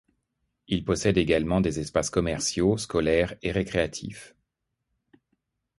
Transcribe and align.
Il 0.67 0.83
possède 0.83 1.19
également 1.19 1.61
des 1.61 1.79
espaces 1.79 2.09
commerciaux, 2.09 2.75
scolaires 2.75 3.35
et 3.43 3.51
récréatifs. 3.51 4.33